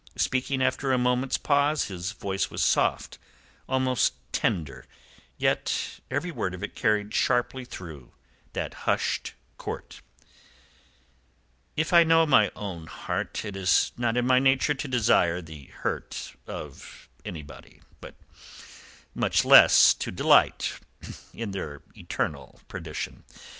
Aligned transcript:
Speaking 0.15 0.63
after 0.63 0.91
a 0.91 0.97
moment's 0.97 1.37
pause, 1.37 1.83
his 1.89 2.13
voice 2.13 2.49
was 2.49 2.65
soft, 2.65 3.19
almost 3.69 4.15
tender, 4.33 4.87
yet 5.37 5.99
every 6.09 6.31
word 6.31 6.55
of 6.55 6.63
it 6.63 6.73
carried 6.73 7.13
sharply 7.13 7.65
through 7.65 8.11
that 8.53 8.73
hushed 8.89 9.35
court. 9.59 10.01
"If 11.77 11.93
I 11.93 12.03
know 12.03 12.25
my 12.25 12.49
own 12.55 12.87
heart 12.87 13.45
it 13.45 13.55
is 13.55 13.91
not 13.95 14.17
in 14.17 14.25
my 14.25 14.39
nature 14.39 14.73
to 14.73 14.87
desire 14.87 15.39
the 15.39 15.65
hurt 15.65 16.35
of 16.47 17.07
anybody, 17.23 17.81
much 19.13 19.45
less 19.45 19.93
to 19.93 20.09
delight 20.09 20.79
in 21.31 21.53
his 21.53 21.79
eternal 21.95 22.59
perdition. 22.67 23.23